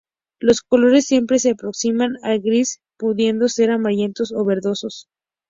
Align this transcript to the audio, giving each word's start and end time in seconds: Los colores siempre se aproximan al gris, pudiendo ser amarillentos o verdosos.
Los 0.39 0.63
colores 0.63 1.05
siempre 1.05 1.37
se 1.37 1.51
aproximan 1.51 2.15
al 2.23 2.39
gris, 2.39 2.81
pudiendo 2.97 3.47
ser 3.49 3.69
amarillentos 3.69 4.31
o 4.33 4.43
verdosos. 4.43 5.05